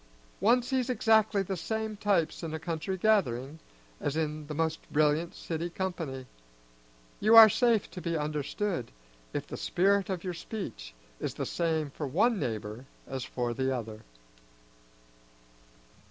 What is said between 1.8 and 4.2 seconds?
types in a country gathering as